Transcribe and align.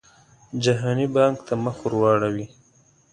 جهاني 0.63 1.05
بانک 1.15 1.37
ته 1.47 1.53
مخ 1.63 1.75
ورواړوي. 1.83 2.45